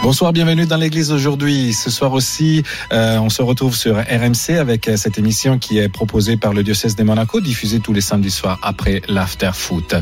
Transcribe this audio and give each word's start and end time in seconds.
Bonsoir, 0.00 0.32
bienvenue 0.32 0.64
dans 0.64 0.76
l'église 0.76 1.10
aujourd'hui. 1.10 1.74
Ce 1.74 1.90
soir 1.90 2.12
aussi, 2.12 2.62
euh, 2.92 3.18
on 3.18 3.28
se 3.30 3.42
retrouve 3.42 3.74
sur 3.74 3.96
RMC 3.96 4.56
avec 4.58 4.88
euh, 4.88 4.96
cette 4.96 5.18
émission 5.18 5.58
qui 5.58 5.78
est 5.78 5.88
proposée 5.88 6.36
par 6.36 6.54
le 6.54 6.62
diocèse 6.62 6.94
de 6.94 7.02
Monaco, 7.02 7.40
diffusée 7.40 7.80
tous 7.80 7.92
les 7.92 8.00
samedis 8.00 8.30
soirs 8.30 8.60
après 8.62 9.02
l'after 9.08 9.50
foot. 9.52 9.94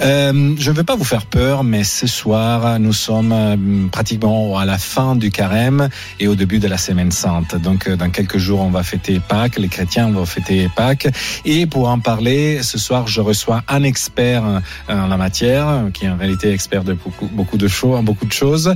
Euh, 0.00 0.54
je 0.58 0.70
ne 0.70 0.76
veux 0.76 0.84
pas 0.84 0.96
vous 0.96 1.04
faire 1.04 1.26
peur, 1.26 1.64
mais 1.64 1.84
ce 1.84 2.06
soir, 2.06 2.78
nous 2.80 2.94
sommes 2.94 3.32
euh, 3.32 3.56
pratiquement 3.92 4.56
à 4.56 4.64
la 4.64 4.78
fin 4.78 5.16
du 5.16 5.30
carême 5.30 5.90
et 6.18 6.28
au 6.28 6.34
début 6.34 6.58
de 6.58 6.66
la 6.66 6.78
semaine 6.78 7.12
sainte. 7.12 7.54
Donc, 7.56 7.86
euh, 7.86 7.96
dans 7.96 8.10
quelques 8.10 8.38
jours, 8.38 8.60
on 8.60 8.70
va 8.70 8.82
fêter 8.82 9.20
Pâques. 9.20 9.58
Les 9.58 9.68
chrétiens 9.68 10.10
vont 10.10 10.24
fêter 10.24 10.70
Pâques. 10.74 11.08
Et 11.44 11.66
pour 11.66 11.88
en 11.88 11.98
parler, 11.98 12.62
ce 12.62 12.78
soir, 12.78 13.06
je 13.06 13.20
reçois 13.20 13.62
un 13.68 13.82
expert 13.82 14.42
en 14.88 15.06
la 15.06 15.16
matière, 15.16 15.84
qui 15.92 16.06
est 16.06 16.08
en 16.08 16.16
réalité 16.16 16.52
expert 16.52 16.84
de 16.84 16.94
beaucoup, 16.94 17.28
beaucoup 17.30 17.58
de 17.58 17.68
choses, 17.68 18.02
beaucoup 18.02 18.26
de 18.26 18.32
choses. 18.32 18.74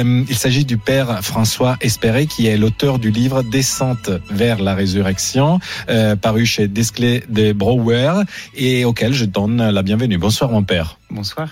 Euh, 0.00 0.24
il 0.28 0.36
s'agit 0.36 0.64
du 0.64 0.78
père 0.78 1.22
François 1.22 1.76
Espéré, 1.80 2.26
qui 2.26 2.46
est 2.46 2.56
l'auteur 2.56 2.98
du 2.98 3.10
livre 3.10 3.42
Descente 3.42 4.10
vers 4.30 4.60
la 4.60 4.74
résurrection, 4.74 5.58
euh, 5.88 6.16
paru 6.16 6.46
chez 6.46 6.68
Desclés 6.68 7.24
de 7.28 7.52
Brouwer, 7.52 8.22
et 8.54 8.84
auquel 8.84 9.12
je 9.12 9.24
donne 9.24 9.70
la 9.70 9.82
bienvenue. 9.82 10.18
Bonsoir, 10.18 10.50
mon 10.50 10.62
père. 10.62 10.98
Bonsoir. 11.10 11.50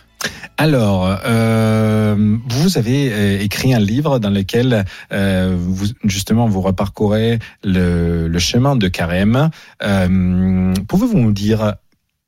Alors, 0.57 1.19
euh, 1.25 2.37
vous 2.49 2.79
avez 2.79 3.13
euh, 3.13 3.41
écrit 3.41 3.73
un 3.73 3.79
livre 3.79 4.19
dans 4.19 4.31
lequel 4.31 4.85
euh, 5.13 5.57
vous, 5.57 5.87
justement 6.05 6.49
vous 6.49 6.61
reparcourez 6.61 7.39
le, 7.63 8.27
le 8.27 8.39
chemin 8.39 8.75
de 8.75 8.89
carême. 8.89 9.51
Euh, 9.83 10.75
Pouvez-vous 10.89 11.19
nous 11.19 11.33
dire 11.33 11.75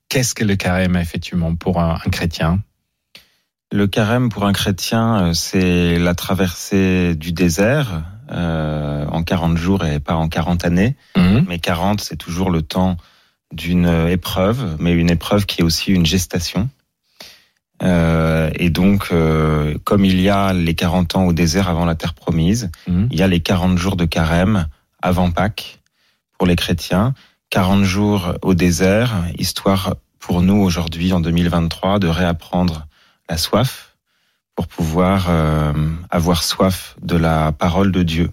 qu'est-ce 0.09 0.35
que 0.35 0.45
le 0.45 0.55
carême 0.57 0.97
effectivement 0.97 1.55
pour 1.57 1.81
un, 1.81 1.99
un 2.05 2.11
chrétien? 2.11 2.61
Le 3.73 3.87
carême 3.87 4.31
pour 4.31 4.47
un 4.47 4.53
chrétien, 4.53 5.27
euh, 5.29 5.33
c'est 5.33 5.99
la 5.99 6.15
traversée 6.15 7.15
du 7.15 7.33
désert 7.33 8.03
euh, 8.33 9.07
en 9.07 9.23
40 9.23 9.57
jours 9.57 9.85
et 9.85 10.01
pas 10.01 10.15
en 10.15 10.29
40 10.29 10.65
années. 10.65 10.97
Mhm. 11.17 11.45
Mais 11.49 11.59
40, 11.59 12.01
c'est 12.01 12.17
toujours 12.17 12.51
le 12.51 12.63
temps 12.63 12.97
d'une 13.53 13.87
épreuve, 14.09 14.77
mais 14.79 14.93
une 14.93 15.11
épreuve 15.11 15.47
qui 15.47 15.61
est 15.61 15.65
aussi 15.65 15.91
une 15.93 16.07
gestation. 16.07 16.69
Euh, 17.83 18.51
et 18.55 18.71
donc, 18.71 19.09
euh, 19.13 19.77
comme 19.85 20.05
il 20.05 20.21
y 20.21 20.29
a 20.29 20.53
les 20.53 20.75
40 20.75 21.17
ans 21.17 21.25
au 21.25 21.33
désert 21.33 21.69
avant 21.69 21.85
la 21.85 21.95
terre 21.95 22.15
promise, 22.15 22.71
Mhm. 22.87 23.09
il 23.11 23.19
y 23.19 23.23
a 23.23 23.27
les 23.27 23.41
40 23.41 23.79
jours 23.79 23.97
de 23.97 24.05
carême 24.05 24.67
avant 25.03 25.31
Pâques 25.31 25.81
pour 26.39 26.47
les 26.47 26.57
chrétiens. 26.57 27.15
40 27.51 27.83
jours 27.85 28.35
au 28.43 28.55
désert, 28.55 29.25
histoire 29.39 29.95
pour 30.19 30.43
nous 30.43 30.61
aujourd'hui 30.61 31.13
en 31.13 31.21
2023 31.21 31.99
de 31.99 32.07
réapprendre 32.07 32.87
la 33.31 33.39
soif 33.39 33.97
pour 34.57 34.67
pouvoir 34.67 35.29
euh, 35.31 35.73
avoir 36.11 36.43
soif 36.43 36.97
de 37.01 37.17
la 37.17 37.53
parole 37.53 37.93
de 37.93 38.03
Dieu. 38.03 38.31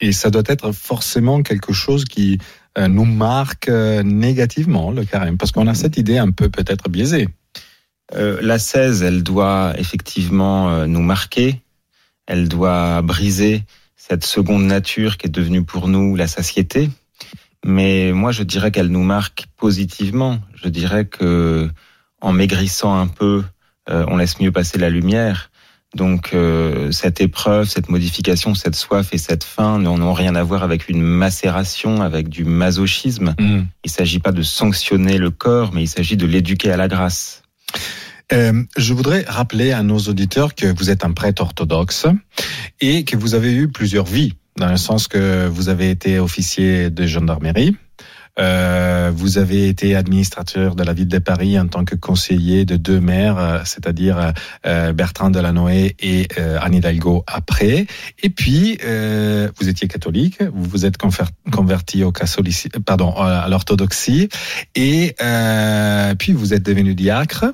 Et 0.00 0.12
ça 0.12 0.30
doit 0.30 0.42
être 0.46 0.72
forcément 0.72 1.42
quelque 1.42 1.72
chose 1.72 2.04
qui 2.04 2.38
euh, 2.76 2.88
nous 2.88 3.04
marque 3.04 3.68
euh, 3.68 4.02
négativement, 4.02 4.90
le 4.90 5.04
carême, 5.04 5.38
parce 5.38 5.52
qu'on 5.52 5.66
a 5.66 5.74
cette 5.74 5.96
idée 5.96 6.18
un 6.18 6.30
peu 6.30 6.48
peut-être 6.48 6.88
biaisée. 6.88 7.28
Euh, 8.14 8.38
la 8.42 8.58
16, 8.58 9.02
elle 9.02 9.22
doit 9.22 9.72
effectivement 9.76 10.86
nous 10.86 11.02
marquer, 11.02 11.60
elle 12.26 12.48
doit 12.48 13.02
briser 13.02 13.64
cette 13.96 14.24
seconde 14.24 14.64
nature 14.64 15.16
qui 15.16 15.26
est 15.26 15.30
devenue 15.30 15.64
pour 15.64 15.88
nous 15.88 16.14
la 16.16 16.26
satiété. 16.26 16.90
Mais 17.64 18.12
moi, 18.12 18.30
je 18.30 18.44
dirais 18.44 18.70
qu'elle 18.70 18.88
nous 18.88 19.02
marque 19.02 19.46
positivement. 19.56 20.38
Je 20.54 20.68
dirais 20.68 21.04
que 21.06 21.68
en 22.20 22.32
maigrissant 22.32 22.98
un 22.98 23.08
peu, 23.08 23.44
on 23.88 24.16
laisse 24.16 24.38
mieux 24.40 24.52
passer 24.52 24.78
la 24.78 24.90
lumière. 24.90 25.50
Donc 25.94 26.30
euh, 26.34 26.90
cette 26.92 27.20
épreuve, 27.20 27.68
cette 27.68 27.88
modification, 27.88 28.54
cette 28.54 28.74
soif 28.74 29.08
et 29.12 29.18
cette 29.18 29.44
faim 29.44 29.78
n'ont 29.78 30.12
rien 30.12 30.34
à 30.34 30.42
voir 30.42 30.62
avec 30.62 30.88
une 30.88 31.00
macération, 31.00 32.02
avec 32.02 32.28
du 32.28 32.44
masochisme. 32.44 33.34
Il 33.38 33.66
ne 33.86 33.90
s'agit 33.90 34.18
pas 34.18 34.32
de 34.32 34.42
sanctionner 34.42 35.16
le 35.16 35.30
corps, 35.30 35.72
mais 35.72 35.82
il 35.84 35.88
s'agit 35.88 36.16
de 36.16 36.26
l'éduquer 36.26 36.70
à 36.70 36.76
la 36.76 36.88
grâce. 36.88 37.42
Euh, 38.32 38.62
je 38.76 38.92
voudrais 38.92 39.24
rappeler 39.26 39.72
à 39.72 39.82
nos 39.82 39.98
auditeurs 39.98 40.54
que 40.54 40.66
vous 40.66 40.90
êtes 40.90 41.06
un 41.06 41.12
prêtre 41.12 41.40
orthodoxe 41.40 42.06
et 42.80 43.04
que 43.04 43.16
vous 43.16 43.34
avez 43.34 43.54
eu 43.54 43.68
plusieurs 43.68 44.04
vies, 44.04 44.34
dans 44.58 44.68
le 44.68 44.76
sens 44.76 45.08
que 45.08 45.48
vous 45.48 45.70
avez 45.70 45.88
été 45.88 46.18
officier 46.18 46.90
de 46.90 47.06
gendarmerie, 47.06 47.74
euh, 48.38 49.10
vous 49.14 49.38
avez 49.38 49.68
été 49.68 49.94
administrateur 49.94 50.74
de 50.74 50.82
la 50.82 50.92
ville 50.92 51.08
de 51.08 51.18
Paris 51.18 51.58
en 51.58 51.66
tant 51.66 51.84
que 51.84 51.94
conseiller 51.94 52.64
de 52.64 52.76
deux 52.76 53.00
maires, 53.00 53.38
euh, 53.38 53.58
c'est-à-dire 53.64 54.32
euh, 54.66 54.92
Bertrand 54.92 55.30
Delanoë 55.30 55.94
et 55.98 56.28
euh, 56.38 56.58
Anne 56.60 56.74
Hidalgo 56.74 57.24
après. 57.26 57.86
Et 58.22 58.30
puis, 58.30 58.78
euh, 58.84 59.48
vous 59.58 59.68
étiez 59.68 59.88
catholique, 59.88 60.42
vous 60.42 60.64
vous 60.64 60.86
êtes 60.86 60.96
converti 60.98 62.04
au 62.04 62.12
pardon, 62.84 63.12
à 63.12 63.48
l'orthodoxie, 63.48 64.28
et 64.74 65.14
euh, 65.22 66.14
puis 66.14 66.32
vous 66.32 66.54
êtes 66.54 66.62
devenu 66.62 66.94
diacre. 66.94 67.46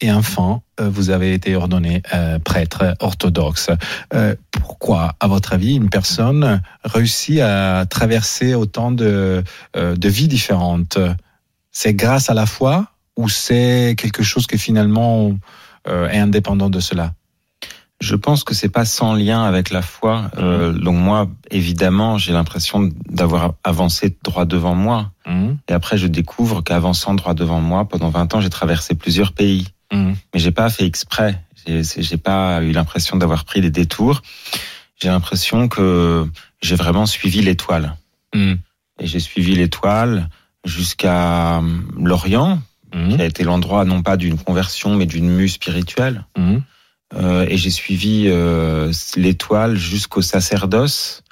Et 0.00 0.12
enfin, 0.12 0.60
euh, 0.78 0.90
vous 0.90 1.10
avez 1.10 1.32
été 1.32 1.56
ordonné 1.56 2.02
euh, 2.12 2.38
prêtre 2.38 2.94
orthodoxe. 3.00 3.70
Euh, 4.12 4.34
pourquoi, 4.50 5.14
à 5.20 5.26
votre 5.26 5.54
avis, 5.54 5.74
une 5.74 5.88
personne 5.88 6.60
réussit 6.84 7.40
à 7.40 7.86
traverser 7.86 8.54
autant 8.54 8.92
de, 8.92 9.42
euh, 9.76 9.96
de 9.96 10.08
vies 10.08 10.28
différentes? 10.28 10.98
C'est 11.72 11.94
grâce 11.94 12.28
à 12.28 12.34
la 12.34 12.46
foi 12.46 12.88
ou 13.16 13.28
c'est 13.28 13.94
quelque 13.96 14.22
chose 14.22 14.46
qui 14.46 14.58
finalement 14.58 15.32
euh, 15.88 16.08
est 16.08 16.18
indépendant 16.18 16.68
de 16.68 16.80
cela? 16.80 17.14
Je 17.98 18.14
pense 18.14 18.44
que 18.44 18.54
c'est 18.54 18.68
pas 18.68 18.84
sans 18.84 19.14
lien 19.14 19.42
avec 19.44 19.70
la 19.70 19.80
foi. 19.80 20.30
Euh, 20.36 20.72
donc 20.72 20.96
moi, 20.96 21.28
évidemment, 21.50 22.18
j'ai 22.18 22.32
l'impression 22.34 22.90
d'avoir 23.08 23.54
avancé 23.64 24.14
droit 24.22 24.44
devant 24.44 24.74
moi. 24.74 25.12
Mhm. 25.26 25.56
Et 25.68 25.72
après, 25.72 25.96
je 25.96 26.06
découvre 26.06 26.60
qu'avançant 26.60 27.14
droit 27.14 27.32
devant 27.32 27.62
moi, 27.62 27.88
pendant 27.88 28.10
20 28.10 28.34
ans, 28.34 28.40
j'ai 28.42 28.50
traversé 28.50 28.94
plusieurs 28.94 29.32
pays. 29.32 29.68
Mhm. 29.92 30.16
Mais 30.34 30.40
j'ai 30.40 30.50
pas 30.52 30.68
fait 30.70 30.84
exprès. 30.86 31.42
J'ai 31.66 32.16
pas 32.16 32.62
eu 32.62 32.72
l'impression 32.72 33.16
d'avoir 33.16 33.44
pris 33.44 33.60
des 33.60 33.70
détours. 33.70 34.22
J'ai 35.00 35.08
l'impression 35.08 35.68
que 35.68 36.26
j'ai 36.62 36.76
vraiment 36.76 37.06
suivi 37.06 37.42
l'étoile. 37.42 37.96
Mhm. 38.34 38.58
Et 39.00 39.06
j'ai 39.06 39.20
suivi 39.20 39.54
l'étoile 39.54 40.28
jusqu'à 40.64 41.58
hum, 41.58 41.90
l'Orient, 41.98 42.60
Mhm. 42.94 43.16
qui 43.16 43.22
a 43.22 43.24
été 43.24 43.44
l'endroit 43.44 43.84
non 43.84 44.02
pas 44.02 44.16
d'une 44.16 44.38
conversion, 44.38 44.94
mais 44.94 45.06
d'une 45.06 45.28
mue 45.28 45.48
spirituelle. 45.48 46.24
Euh, 47.14 47.46
et 47.48 47.56
j'ai 47.56 47.70
suivi 47.70 48.24
euh, 48.26 48.92
l'étoile 49.16 49.76
jusqu'au 49.76 50.22
sacerdoce. 50.22 51.22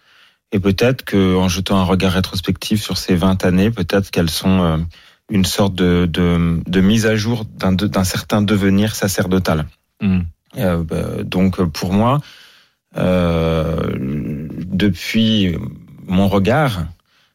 Et 0.53 0.60
peut-être 0.60 1.04
que, 1.04 1.37
en 1.37 1.48
jetant 1.48 1.78
un 1.78 1.84
regard 1.84 2.12
rétrospectif 2.12 2.82
sur 2.82 2.97
ces 2.97 3.16
20 3.16 3.44
années, 3.44 3.70
peut-être 3.70 4.10
qu'elles 4.10 4.31
sont 4.31 4.62
euh, 4.62 4.76
une 5.31 5.45
sorte 5.45 5.75
de, 5.75 6.07
de, 6.07 6.62
de 6.67 6.81
mise 6.81 7.07
à 7.07 7.17
jour 7.17 7.45
d'un 7.45 8.05
certain 8.05 8.43
devenir 8.43 8.95
sacerdotal. 8.95 9.67
Mhm. 10.03 10.25
Euh, 10.59 10.85
bah, 10.85 11.23
donc 11.25 11.62
pour 11.62 11.93
moi, 11.93 12.21
euh, 12.97 13.93
depuis 14.67 15.57
mon 16.07 16.29
regard, 16.29 16.85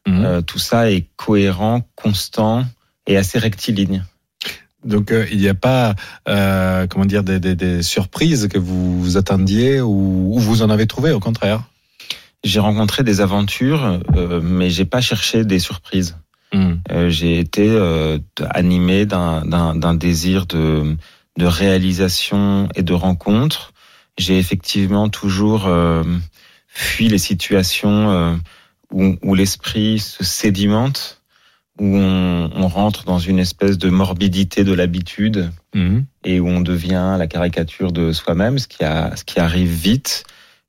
Mhm. 0.07 0.25
euh, 0.25 0.41
tout 0.41 0.59
ça 0.59 0.89
est 0.91 1.05
cohérent, 1.17 1.81
constant 1.95 2.65
et 3.05 3.17
assez 3.17 3.37
rectiligne. 3.37 4.05
Donc 4.85 5.11
euh, 5.11 5.25
il 5.29 5.39
n'y 5.39 5.49
a 5.49 5.53
pas, 5.53 5.95
euh, 6.29 6.87
comment 6.87 7.05
dire, 7.05 7.23
des, 7.23 7.39
des, 7.39 7.53
des 7.55 7.83
surprises 7.83 8.47
que 8.47 8.57
vous 8.57 9.01
vous 9.01 9.17
attendiez 9.17 9.81
ou, 9.81 10.35
ou 10.35 10.39
vous 10.39 10.61
en 10.61 10.69
avez 10.69 10.87
trouvé 10.87 11.11
au 11.11 11.19
contraire? 11.19 11.63
J'ai 12.45 12.61
rencontré 12.61 13.03
des 13.03 13.19
aventures, 13.19 13.99
euh, 14.15 14.39
mais 14.41 14.69
j'ai 14.69 14.85
pas 14.85 15.01
cherché 15.01 15.43
des 15.43 15.59
surprises. 15.59 16.15
Mhm. 16.53 16.81
Euh, 16.91 17.09
j'ai 17.09 17.39
été 17.39 17.67
euh, 17.69 18.17
animé 18.49 19.05
d'un- 19.05 19.93
désir 19.93 20.45
de, 20.47 20.95
de 21.37 21.45
réalisation 21.45 22.69
et 22.75 22.83
de 22.83 22.93
rencontre. 22.93 23.73
J'ai 24.17 24.37
effectivement 24.39 25.09
toujours 25.09 25.67
euh, 25.67 26.03
fui 26.67 27.07
les 27.07 27.17
situations 27.19 28.09
euh, 28.11 28.35
où, 28.91 29.15
où 29.21 29.35
l'esprit 29.35 29.99
se 29.99 30.23
sédimente, 30.23 31.21
où 31.79 31.95
on, 31.95 32.49
on 32.55 32.67
rentre 32.67 33.05
dans 33.05 33.19
une 33.19 33.39
espèce 33.39 33.77
de 33.77 33.89
morbidité 33.89 34.63
de 34.63 34.73
l'habitude 34.73 35.51
Mhm. 35.75 36.05
et 36.23 36.39
où 36.39 36.47
on 36.47 36.61
devient 36.61 37.15
la 37.19 37.27
caricature 37.27 37.91
de 37.91 38.11
soi-même, 38.11 38.57
ce 38.57 38.67
qui, 38.67 38.83
a, 38.83 39.15
ce 39.15 39.23
qui 39.23 39.39
arrive 39.39 39.69
vite. 39.71 40.23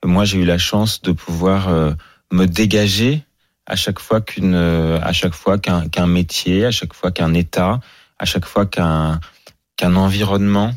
Moi, 0.05 0.27
j'ai 0.27 0.39
eu 0.39 0.45
la 0.45 0.59
chance 0.59 1.01
de 1.01 1.13
pouvoir 1.13 1.71
me 2.31 2.45
dégager 2.47 3.23
à 3.71 3.77
chaque 3.77 4.01
fois 4.01 4.21
qu'une, 4.21 4.57
euh, 4.57 4.99
à 5.01 5.13
chaque 5.13 5.35
fois 5.35 5.57
qu'un 5.57 5.89
qu'un 5.89 6.09
métier, 6.09 6.67
à 6.67 6.73
chaque 6.73 6.93
fois 6.93 7.13
qu'un 7.13 7.35
état, 7.35 7.79
à 8.19 8.25
chaque 8.25 8.45
fois 8.45 8.67
qu'un 8.67 9.21
qu'un 9.77 9.95
environnement 9.95 10.75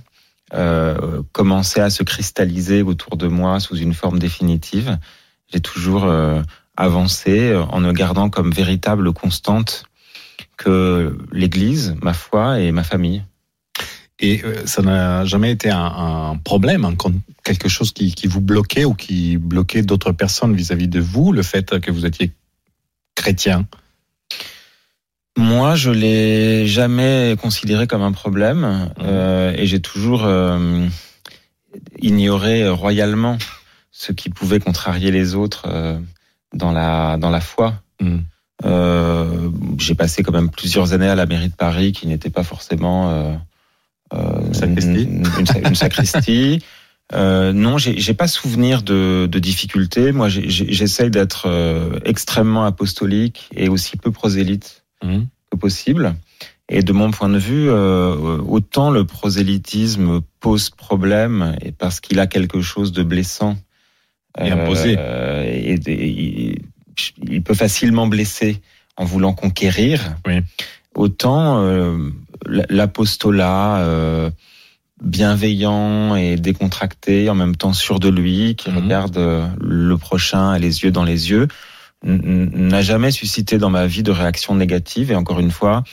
euh, 0.53 1.23
commençait 1.31 1.81
à 1.81 1.89
se 1.89 2.03
cristalliser 2.03 2.83
autour 2.83 3.17
de 3.17 3.27
moi 3.27 3.59
sous 3.59 3.77
une 3.77 3.95
forme 3.95 4.19
définitive. 4.19 4.99
J'ai 5.51 5.59
toujours 5.59 6.05
euh, 6.05 6.43
avancer 6.77 7.55
en 7.55 7.81
ne 7.81 7.91
gardant 7.91 8.29
comme 8.29 8.51
véritable 8.51 9.11
constante 9.11 9.85
que 10.55 11.17
l'Église, 11.31 11.95
ma 12.03 12.13
foi 12.13 12.59
et 12.59 12.71
ma 12.71 12.83
famille. 12.83 13.23
Et 14.19 14.41
ça 14.65 14.81
n'a 14.83 15.25
jamais 15.25 15.51
été 15.51 15.69
un, 15.69 16.39
problème, 16.43 16.87
quelque 17.43 17.67
chose 17.67 17.91
qui, 17.91 18.27
vous 18.27 18.39
bloquait 18.39 18.85
ou 18.85 18.93
qui 18.93 19.37
bloquait 19.37 19.81
d'autres 19.81 20.13
personnes 20.13 20.55
vis-à-vis 20.55 20.87
de 20.87 21.01
vous, 21.01 21.33
le 21.33 21.43
fait 21.43 21.79
que 21.81 21.91
vous 21.91 22.05
étiez 22.05 22.31
chrétien 23.23 23.65
Moi, 25.37 25.75
je 25.75 25.91
l'ai 25.91 26.67
jamais 26.67 27.37
considéré 27.41 27.87
comme 27.87 28.01
un 28.01 28.11
problème 28.11 28.59
mmh. 28.59 28.89
euh, 29.03 29.53
et 29.55 29.65
j'ai 29.65 29.79
toujours 29.79 30.25
euh, 30.25 30.85
ignoré 32.01 32.67
royalement 32.67 33.37
ce 33.91 34.11
qui 34.11 34.29
pouvait 34.29 34.59
contrarier 34.59 35.09
les 35.09 35.35
autres 35.35 35.67
euh, 35.67 35.97
dans 36.53 36.73
la 36.73 37.15
dans 37.15 37.29
la 37.29 37.39
foi. 37.39 37.75
Mmh. 38.01 38.17
Euh, 38.65 39.49
j'ai 39.77 39.95
passé 39.95 40.21
quand 40.21 40.33
même 40.33 40.49
plusieurs 40.49 40.91
années 40.91 41.07
à 41.07 41.15
la 41.15 41.25
mairie 41.25 41.47
de 41.47 41.55
Paris 41.55 41.93
qui 41.93 42.07
n'était 42.07 42.29
pas 42.29 42.43
forcément 42.43 43.39
une, 44.11 45.23
une, 45.63 45.75
sacristie. 45.75 46.61
Euh, 47.13 47.53
non, 47.53 47.77
j'ai 47.77 48.13
pas 48.13 48.27
souvenir 48.27 48.81
de, 48.81 49.27
de 49.29 49.39
difficultés. 49.39 50.11
Moi, 50.11 50.29
j'essaye 50.29 51.09
d'être 51.09 51.45
euh, 51.47 51.99
extrêmement 52.05 52.65
apostolique 52.65 53.49
et 53.55 53.69
aussi 53.69 53.97
peu 53.97 54.11
prosélyte 54.11 54.83
mmh. 55.03 55.19
que 55.51 55.57
possible. 55.57 56.15
Et 56.69 56.81
de 56.81 56.93
mon 56.93 57.11
point 57.11 57.29
de 57.29 57.37
vue, 57.37 57.69
euh, 57.69 58.37
autant 58.47 58.89
le 58.89 59.05
prosélytisme 59.05 60.21
pose 60.39 60.69
problème 60.69 61.55
et 61.61 61.71
parce 61.71 61.99
qu'il 61.99 62.19
a 62.19 62.27
quelque 62.27 62.61
chose 62.61 62.91
de 62.93 63.03
blessant 63.03 63.57
et 64.39 64.49
imposé. 64.49 64.93
Et, 65.45 65.73
et, 65.85 66.61
il 67.27 67.43
peut 67.43 67.55
facilement 67.55 68.07
blesser 68.07 68.61
en 68.97 69.05
voulant 69.05 69.33
conquérir. 69.33 70.15
Oui. 70.25 70.39
Autant 70.95 71.59
l'apostolat 72.45 73.79
euh, 73.79 74.29
bienveillant 75.03 76.15
et 76.15 76.37
décontracté, 76.37 77.29
en 77.29 77.35
même 77.35 77.55
temps 77.55 77.73
sûr 77.73 77.99
de 77.99 78.09
lui, 78.09 78.55
qui 78.55 78.69
mhm. 78.69 78.77
regarde 78.77 79.17
euh, 79.17 79.47
le 79.61 79.97
prochain 79.97 80.57
les 80.57 80.83
yeux 80.83 80.91
dans 80.91 81.03
les 81.03 81.29
yeux, 81.29 81.47
n'a 82.05 82.81
jamais 82.81 83.11
suscité 83.11 83.57
dans 83.57 83.69
ma 83.69 83.87
vie 83.87 84.03
de 84.03 84.11
réaction 84.11 84.55
négative. 84.55 85.11
Et 85.11 85.15
encore 85.15 85.39
une 85.39 85.51
fois, 85.51 85.83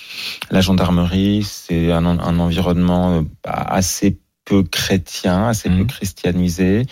la 0.50 0.60
gendarmerie, 0.60 1.44
c'est 1.44 1.92
un, 1.92 2.04
un, 2.04 2.38
environnement 2.38 3.18
euh, 3.18 3.22
assez 3.44 4.18
peu 4.44 4.62
chrétien, 4.64 5.48
assez 5.48 5.68
peu 5.68 5.76
mhm. 5.76 5.86
christianisé. 5.86 6.86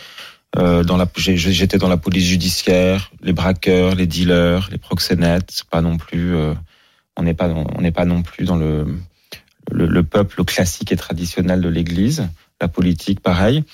Euh, 0.56 0.82
dans 0.82 0.96
la, 0.96 1.06
j'étais 1.16 1.78
dans 1.78 1.88
la 1.88 1.98
police 1.98 2.24
judiciaire, 2.24 3.10
les 3.22 3.32
braqueurs, 3.32 3.94
les 3.94 4.06
dealers, 4.06 4.68
les 4.70 4.78
proxénètes. 4.78 5.64
Pas 5.70 5.82
non 5.82 5.98
plus, 5.98 6.34
euh, 6.34 6.54
on 7.16 7.22
n'est 7.22 7.34
pas, 7.34 7.48
on 7.48 7.80
n'est 7.80 7.92
pas 7.92 8.04
non 8.04 8.22
plus 8.22 8.44
dans 8.44 8.56
le 8.56 8.86
le, 9.70 10.02
peuple 10.02 10.44
classique 10.44 10.92
et 10.92 10.96
traditionnel 10.96 11.60
de 11.60 11.68
l'Église, 11.68 12.28
la 12.60 12.68
politique, 12.68 13.20
pareil. 13.20 13.64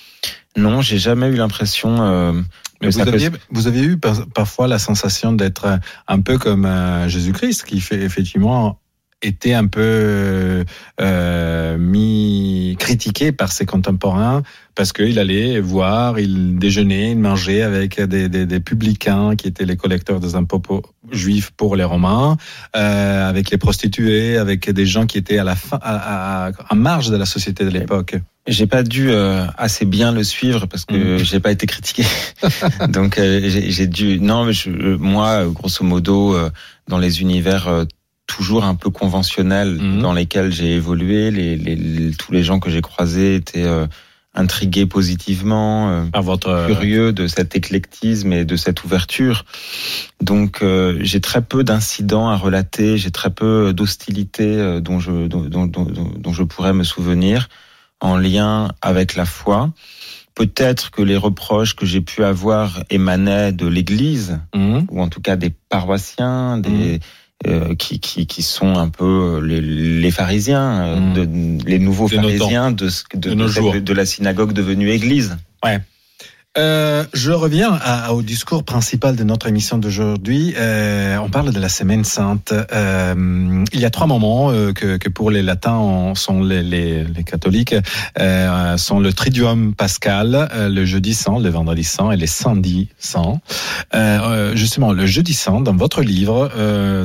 Non, 0.57 0.81
j'ai 0.81 0.99
jamais 0.99 1.29
eu 1.29 1.37
l'impression. 1.37 2.03
Euh, 2.03 2.33
vous, 2.81 3.01
aviez, 3.01 3.31
vous 3.51 3.67
avez 3.67 3.83
eu 3.83 3.99
parfois 3.99 4.69
la 4.69 4.79
sensation 4.79 5.33
d'être 5.33 5.79
un 6.07 6.21
peu 6.21 6.39
comme 6.39 6.65
euh, 6.67 7.09
Jésus-Christ, 7.09 7.65
qui 7.65 7.81
fait 7.81 8.03
effectivement 8.03 8.79
était 9.23 9.55
un 9.55 9.67
peu 9.67 10.65
euh, 11.01 11.79
mis 11.79 12.77
critiqué 12.79 13.33
par 13.33 13.53
ses 13.53 13.67
contemporains 13.67 14.43
parce 14.75 14.93
qu'il 14.93 15.19
allait 15.19 15.61
voir, 15.61 16.19
il 16.19 16.59
déjeunait, 16.59 17.13
il 17.13 17.19
mangeait 17.19 17.63
avec 17.63 18.01
des, 18.01 18.29
des, 18.29 18.45
des 18.45 18.61
publicains 18.61 19.37
qui 19.37 19.47
étaient 19.47 19.65
les 19.65 19.77
collecteurs 19.77 20.19
des 20.19 20.35
impôts 20.35 20.83
juifs 21.13 21.53
pour 21.57 21.77
les 21.77 21.85
Romains, 21.85 22.37
euh, 22.77 23.29
avec 23.29 23.51
les 23.51 23.59
prostituées, 23.59 24.37
avec 24.37 24.69
des 24.69 24.87
gens 24.87 25.07
qui 25.07 25.19
étaient 25.19 25.39
à 25.39 25.45
la 25.45 25.55
fin, 25.55 25.79
à, 25.81 26.51
à, 26.69 26.75
marge 26.75 27.11
de 27.11 27.17
la 27.17 27.27
société 27.27 27.65
de 27.65 27.71
l'époque. 27.71 28.17
J'ai 28.47 28.67
pas 28.67 28.83
dû 28.83 29.11
euh, 29.11 29.47
assez 29.57 29.85
bien 29.85 30.13
le 30.13 30.25
suivre 30.25 30.67
parce 30.67 30.85
que 30.85 31.17
mmh. 31.17 31.19
j'ai 31.19 31.41
pas 31.41 31.53
été 31.53 31.67
critiqué. 31.67 32.05
Donc 32.89 33.19
euh, 33.19 33.41
j'ai 33.45 33.87
dû. 33.87 34.21
Non, 34.21 34.45
mais 34.45 34.53
je, 34.53 34.71
moi, 34.71 35.47
grosso 35.47 35.85
modo, 35.85 36.37
dans 36.89 36.99
les 36.99 37.23
univers 37.23 37.87
toujours 38.27 38.65
un 38.65 38.75
peu 38.75 38.91
conventionnels 38.91 39.79
mmh. 39.81 40.01
dans 40.01 40.13
lesquels 40.13 40.53
j'ai 40.53 40.75
évolué, 40.75 41.31
les, 41.31 41.57
les, 41.57 42.13
tous 42.13 42.33
les 42.33 42.43
gens 42.43 42.59
que 42.61 42.71
j'ai 42.71 42.81
croisés 42.81 43.37
étaient 43.37 43.67
intrigué 44.35 44.87
positivement, 44.87 45.91
euh, 45.91 46.05
à 46.13 46.21
votre 46.21 46.49
euh, 46.49 46.67
curieux 46.67 47.13
de 47.13 47.27
cet 47.27 47.55
éclectisme 47.55 48.33
et 48.33 48.45
de 48.45 48.57
cette 48.57 48.85
ouverture. 48.85 49.45
Donc 50.21 50.59
euh, 50.63 50.99
j'ai 51.01 51.21
très 51.21 51.43
peu 51.43 51.63
d'incidents 51.63 52.29
à 52.29 52.37
relater, 52.37 52.99
j'ai 52.99 53.11
très 53.11 53.31
peu 53.31 53.73
d'hostilités 53.73 54.81
dont 54.81 54.99
je 54.99 55.29
dont, 55.29 55.67
dont, 55.67 55.67
dont, 55.67 56.33
je 56.33 56.43
pourrais 56.43 56.73
me 56.73 56.85
souvenir 56.85 57.49
en 58.01 58.17
lien 58.17 58.69
avec 58.83 59.15
la 59.15 59.25
foi. 59.25 59.71
Peut-être 60.35 60.91
que 60.91 61.01
les 61.01 61.17
reproches 61.17 61.77
que 61.77 61.87
j'ai 61.87 62.01
pu 62.01 62.25
avoir 62.25 62.83
émanaient 62.91 63.53
de 63.53 63.69
l'Église, 63.69 64.41
mmh. 64.53 64.81
ou 64.91 65.01
en 65.01 65.09
tout 65.09 65.21
cas 65.21 65.37
des 65.37 65.51
paroissiens, 65.69 66.59
des, 66.59 66.97
mmh. 66.97 67.01
Euh, 67.47 67.75
qui, 67.75 68.01
qui, 68.01 68.27
qui, 68.27 68.43
sont 68.43 68.77
un 68.77 68.89
peu 68.89 69.39
les, 69.45 69.61
les 69.61 70.11
pharisiens, 70.11 70.81
euh, 70.81 71.01
mmh. 71.01 71.13
de, 71.13 71.69
les 71.69 71.79
nouveaux 71.79 72.09
pharisiens 72.09 72.71
de, 72.71 72.89
de, 73.15 73.35
de, 73.35 73.81
de, 73.81 73.93
la 73.93 74.07
synagogue 74.07 74.53
devenue 74.55 74.89
église. 74.89 75.37
Ouais. 75.63 75.81
Euh, 76.57 77.05
je 77.13 77.33
reviens 77.33 77.77
à, 77.83 78.13
au 78.13 78.23
discours 78.23 78.63
principal 78.63 79.17
de 79.17 79.25
notre 79.25 79.49
émission 79.49 79.77
d'aujourd'hui. 79.77 80.55
Euh, 80.57 81.17
on 81.19 81.29
parle 81.29 81.53
de 81.53 81.59
la 81.59 81.69
Semaine 81.69 82.05
Sainte. 82.05 82.53
Euh, 82.53 83.65
il 83.73 83.81
y 83.81 83.85
a 83.85 83.91
trois 83.91 84.07
moments 84.07 84.53
euh, 84.53 84.73
que, 84.73 84.97
que, 84.97 85.09
pour 85.09 85.33
les 85.33 85.43
latins 85.43 86.13
sont 86.15 86.43
les, 86.45 86.63
les, 86.63 87.03
les 87.03 87.25
catholiques 87.25 87.75
euh, 88.21 88.77
sont 88.77 89.01
le 89.01 89.13
Triduum 89.13 89.75
Pascal, 89.75 90.49
euh, 90.53 90.69
le 90.69 90.85
jeudi 90.85 91.15
saint, 91.15 91.41
le 91.41 91.49
vendredi 91.49 91.83
saint 91.83 92.13
et 92.13 92.17
les 92.17 92.29
samedis 92.29 92.89
saints. 92.99 93.41
justement, 94.55 94.93
le 94.93 95.07
jeudi 95.07 95.35
saint, 95.35 95.61
dans 95.61 95.77
votre 95.77 96.03
livre 96.03 96.51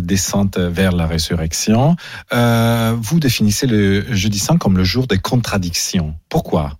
Descente 0.02 0.58
vers 0.58 0.92
la 0.92 1.08
résurrection, 1.08 1.96
vous 2.32 3.20
définissez 3.20 3.68
le 3.68 4.06
jeudi 4.14 4.40
saint 4.40 4.58
comme 4.58 4.78
le 4.78 4.84
jour 4.84 5.08
des 5.08 5.18
contradictions. 5.18 6.16
Pourquoi? 6.30 6.79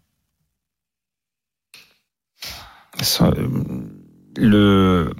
Le, 4.38 5.12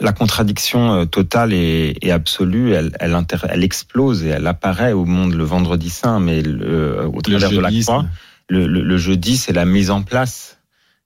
la 0.00 0.12
contradiction 0.12 0.92
euh, 0.92 1.04
totale 1.04 1.52
et, 1.52 1.96
et 2.02 2.12
absolue, 2.12 2.72
elle, 2.72 2.92
elle, 3.00 3.16
elle, 3.48 3.64
explose 3.64 4.24
et 4.24 4.28
elle 4.28 4.46
apparaît 4.46 4.92
au 4.92 5.04
monde 5.04 5.34
le 5.34 5.44
vendredi 5.44 5.90
saint, 5.90 6.20
mais 6.20 6.42
le, 6.42 7.06
au 7.06 7.20
travers 7.20 7.50
de 7.50 7.60
la 7.60 7.70
croix, 7.70 8.06
le, 8.48 8.66
le, 8.66 8.82
le 8.82 8.96
jeudi, 8.96 9.36
c'est 9.36 9.52
la 9.52 9.64
mise 9.64 9.90
en 9.90 10.02
place 10.02 10.58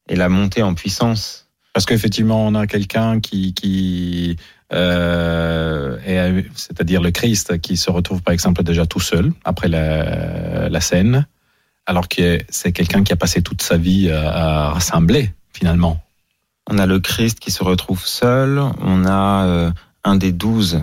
et 0.09 0.17
la 0.17 0.29
montée 0.29 0.63
en 0.63 0.75
puissance. 0.75 1.49
Parce 1.73 1.85
qu'effectivement, 1.85 2.47
on 2.47 2.55
a 2.55 2.67
quelqu'un 2.67 3.21
qui, 3.21 3.53
qui 3.53 4.37
euh, 4.73 6.43
c'est-à-dire 6.55 7.03
le 7.03 7.11
Christ, 7.11 7.61
qui 7.61 7.77
se 7.77 7.91
retrouve 7.91 8.23
par 8.23 8.33
exemple 8.33 8.63
déjà 8.63 8.87
tout 8.87 9.01
seul 9.01 9.33
après 9.45 9.69
la, 9.69 10.69
la 10.71 10.81
scène, 10.81 11.27
alors 11.85 12.09
que 12.09 12.39
c'est 12.49 12.73
quelqu'un 12.73 13.05
qui 13.05 13.13
a 13.13 13.17
passé 13.17 13.43
toute 13.43 13.61
sa 13.63 13.77
vie 13.77 14.11
à 14.11 14.71
rassembler 14.71 15.36
finalement. 15.57 16.03
On 16.69 16.79
a 16.79 16.87
le 16.87 17.01
Christ 17.01 17.41
qui 17.41 17.51
se 17.51 17.63
retrouve 17.63 18.05
seul, 18.05 18.59
on 18.59 19.05
a 19.07 19.47
euh, 19.47 19.71
un 20.05 20.17
des 20.17 20.33
douze 20.33 20.83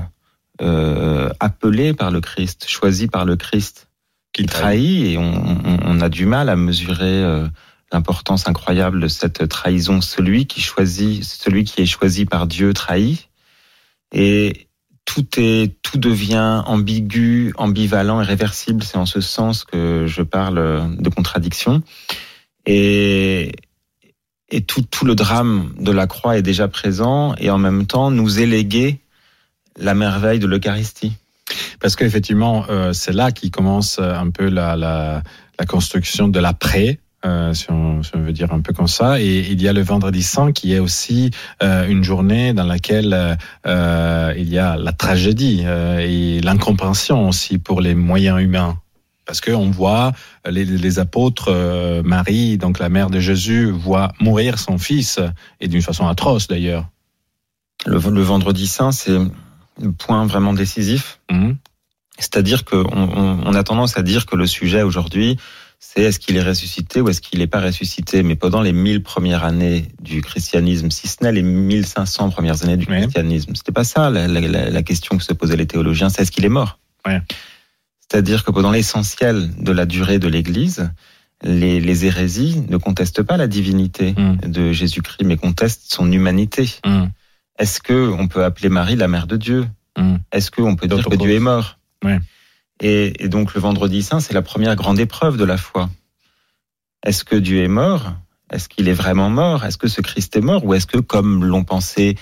euh, 0.62 1.30
appelé 1.40 1.94
par 1.94 2.10
le 2.10 2.22
Christ, 2.22 2.66
choisi 2.68 3.08
par 3.08 3.26
le 3.26 3.36
Christ, 3.36 3.90
qui 4.32 4.46
trahit, 4.46 5.06
et 5.06 5.18
on, 5.18 5.62
on, 5.86 6.02
a 6.02 6.10
du 6.10 6.26
mal 6.26 6.50
à 6.50 6.56
mesurer 6.56 7.24
euh, 7.24 7.48
l'importance 7.92 8.48
incroyable 8.48 9.02
de 9.02 9.08
cette 9.08 9.48
trahison. 9.48 10.02
Celui 10.02 10.48
qui 10.48 10.62
choisit, 10.62 11.24
celui 11.24 11.66
qui 11.66 11.82
est 11.82 11.86
choisi 11.86 12.26
par 12.26 12.48
Dieu 12.48 12.74
trahit, 12.74 13.30
et 14.12 14.68
tout 15.06 15.28
est, 15.38 15.76
tout 15.82 15.98
devient 15.98 16.64
ambigu, 16.66 17.54
ambivalent 17.58 18.22
et 18.22 18.26
réversible. 18.26 18.84
C'est 18.84 18.98
en 18.98 19.06
ce 19.06 19.22
sens 19.22 19.66
que 19.66 20.06
je 20.08 20.22
parle 20.22 20.96
de 20.98 21.10
contradiction. 21.10 21.84
Et 22.66 23.52
et 24.54 24.62
tout, 24.62 24.84
tout 24.84 25.06
le 25.06 25.16
drame 25.16 25.74
de 25.80 25.92
la 25.92 26.06
croix 26.06 26.38
est 26.38 26.44
déjà 26.44 26.68
présent 26.68 27.36
et 27.40 27.50
en 27.50 27.58
même 27.58 27.88
temps 27.88 28.12
nous 28.12 28.40
éléguer 28.40 29.00
la 29.80 29.96
merveille 29.96 30.40
de 30.40 30.46
l'Eucharistie. 30.46 31.14
Parce 31.80 31.96
qu'effectivement, 31.96 32.66
euh, 32.70 32.94
c'est 32.94 33.14
là 33.14 33.32
qui 33.32 33.50
commence 33.50 34.00
un 34.00 34.30
peu 34.30 34.48
la, 34.48 34.76
la, 34.76 35.24
la 35.60 35.66
construction 35.66 36.28
de 36.28 36.40
l'après. 36.40 37.00
Euh, 37.26 37.54
si, 37.54 37.72
on, 37.72 38.04
si, 38.04 38.12
on, 38.16 38.20
veut 38.20 38.34
dire 38.34 38.52
un 38.52 38.60
peu 38.60 38.74
comme 38.74 38.88
ça. 38.88 39.22
Et 39.22 39.40
il 39.40 39.62
y 39.62 39.68
a 39.68 39.74
le 39.74 39.82
vendredi 39.82 40.22
saint 40.22 40.52
qui 40.52 40.74
est 40.74 40.80
aussi 40.80 41.32
euh, 41.64 41.88
une 41.88 42.04
journée 42.04 42.54
dans 42.54 42.66
laquelle 42.66 43.38
euh, 43.66 44.34
il 44.38 44.50
y 44.50 44.60
a 44.60 44.76
la 44.76 44.92
tragédie 44.92 45.64
euh, 45.66 46.00
et 46.00 46.42
l'incompréhension 46.42 47.30
aussi 47.30 47.58
pour 47.58 47.82
les 47.82 47.96
moyens 47.96 48.42
humains. 48.42 48.78
Parce 49.26 49.40
qu'on 49.42 49.72
voit 49.72 50.12
les, 50.50 50.66
les 50.66 51.00
apôtres, 51.00 51.48
euh, 51.50 52.04
Marie, 52.04 52.58
donc 52.58 52.80
la 52.80 52.90
mère 52.90 53.10
de 53.10 53.20
Jésus, 53.20 53.72
voit 53.72 54.12
mourir 54.20 54.60
son 54.60 54.78
fils, 54.78 55.20
et 55.62 55.68
d'une 55.68 55.82
façon 55.82 56.08
atroce 56.08 56.48
d'ailleurs. 56.48 56.88
le, 57.86 57.98
le 58.00 58.22
vendredi 58.22 58.68
saint, 58.68 58.92
c'est 58.92 59.12
le 59.82 59.92
point 59.92 60.26
vraiment 60.26 60.54
décisif. 60.54 61.20
Mhm. 61.32 61.56
C'est-à-dire 62.20 62.64
qu'on 62.66 62.84
on, 62.86 63.40
on 63.46 63.54
a 63.56 63.64
tendance 63.64 63.98
à 63.98 64.04
dire 64.04 64.26
que 64.26 64.36
le 64.36 64.46
sujet 64.46 64.84
aujourd'hui, 64.84 65.38
c'est 65.80 66.02
est-ce 66.02 66.20
qu'il 66.20 66.38
est 66.38 66.44
ressuscité 66.44 67.02
ou 67.02 67.10
est-ce 67.10 67.20
qu'il 67.22 67.40
n'est 67.40 67.48
pas 67.48 67.60
ressuscité. 67.60 68.24
Mais 68.24 68.36
pendant 68.36 68.62
les 68.62 68.72
1000 68.72 69.02
premières 69.04 69.44
années 69.44 69.88
du 70.02 70.22
christianisme, 70.22 70.92
si 70.92 71.08
ce 71.08 71.24
n'est 71.24 71.32
les 71.32 71.42
1500 71.42 72.30
premières 72.30 72.64
années 72.64 72.78
du 72.78 72.86
Oui. 72.90 73.00
christianisme, 73.02 73.56
c'était 73.56 73.72
pas 73.74 73.84
ça 73.84 74.10
la, 74.10 74.28
la- 74.28 74.42
la- 74.42 74.70
la 74.70 74.84
question 74.84 75.18
que 75.18 75.24
se 75.24 75.34
posaient 75.34 75.58
les 75.58 75.66
théologiens, 75.68 76.10
c'est 76.10 76.22
est-ce 76.22 76.32
qu'il 76.32 76.46
est 76.46 76.50
mort? 76.50 76.78
C'est-à-dire 78.10 78.44
que 78.44 78.52
pendant 78.52 78.72
l'essentiel 78.72 79.52
de 79.58 79.72
la 79.72 79.86
durée 79.86 80.20
de 80.20 80.28
l'Église, 80.28 80.92
les, 81.44 81.80
les 81.80 82.06
hérésies 82.06 82.64
ne 82.70 82.78
contestent 82.78 83.24
pas 83.24 83.38
la 83.38 83.48
divinité 83.48 84.14
Mm. 84.18 84.38
de 84.50 84.72
Jésus-Christ, 84.72 85.24
mais 85.26 85.36
contestent 85.38 85.92
son 85.94 86.12
humanité. 86.12 86.70
Mhm. 86.86 87.10
Est-ce 87.60 87.80
que 87.82 88.10
on 88.12 88.28
peut 88.28 88.44
appeler 88.44 88.70
Marie 88.70 88.96
la 88.96 89.08
mère 89.08 89.28
de 89.28 89.36
Dieu? 89.38 89.68
Mhm. 89.98 90.20
Est-ce 90.32 90.52
qu'on 90.52 90.76
peut 90.76 90.88
dire 90.88 91.06
que 91.08 91.16
Dieu 91.16 91.32
est 91.32 91.40
mort? 91.40 91.78
Ouais. 92.04 92.20
et, 92.82 93.24
et 93.24 93.30
donc 93.30 93.54
le 93.54 93.62
vendredi 93.62 94.02
saint, 94.04 94.20
c'est 94.20 94.34
la 94.34 94.42
première 94.42 94.76
grande 94.76 95.00
épreuve 95.00 95.38
de 95.38 95.46
la 95.46 95.58
foi. 95.58 95.90
Est-ce 97.06 97.24
que 97.24 97.36
Dieu 97.36 97.64
est 97.64 97.68
mort? 97.70 98.14
Est-ce 98.52 98.68
qu'il 98.70 98.88
est 98.88 98.94
vraiment 98.94 99.30
mort? 99.30 99.66
Est-ce 99.66 99.78
que 99.78 99.88
ce 99.88 100.02
Christ 100.02 100.36
est 100.36 100.42
mort? 100.42 100.64
Ou 100.66 100.74
est-ce 100.74 100.86
que, 100.88 100.98
comme 100.98 101.44
l'ont 101.46 101.64
pensé 101.64 102.16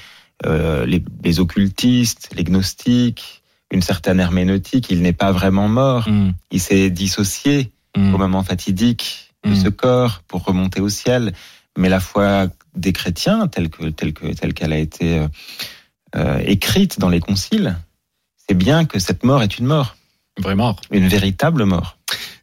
euh, 0.45 0.85
les, 0.85 1.03
les 1.23 1.39
occultistes, 1.39 2.29
les 2.35 2.43
gnostiques, 2.43 3.43
une 3.72 3.82
certaine 3.82 4.20
herméneutique, 4.20 4.88
il 4.90 5.01
n'est 5.01 5.13
pas 5.13 5.32
vraiment 5.32 5.68
mort 5.68 6.08
Mhm. 6.10 6.34
Il 6.51 6.60
s'est 6.60 6.90
dissocié 6.90 7.72
Mhm. 7.98 8.13
au 8.13 8.18
moment 8.18 8.44
fatidique 8.44 9.34
de 9.44 9.51
Mm. 9.51 9.56
ce 9.56 9.70
corps 9.70 10.22
pour 10.28 10.44
remonter 10.44 10.82
au 10.82 10.90
ciel. 10.90 11.34
Mais 11.78 11.90
la 11.90 12.00
foi 12.00 12.48
des 12.75 12.94
chrétiens, 12.94 13.48
telle 13.48 13.70
que 13.70 13.90
telle 13.90 14.13
que 14.13 14.28
telle 14.34 14.54
qu'elle 14.54 14.74
a 14.74 14.78
été 14.78 15.20
euh, 15.20 15.28
euh, 16.16 16.40
écrite 16.46 17.00
dans 17.00 17.10
les 17.10 17.20
conciles, 17.22 17.75
c'est 18.48 18.54
bien 18.58 18.86
que 18.86 19.00
cette 19.00 19.24
mort 19.24 19.42
est 19.42 19.58
une 19.58 19.66
mort, 19.66 19.96
Vraiment. 20.38 20.75
une 20.92 21.08
véritable 21.08 21.63
mort. 21.66 21.98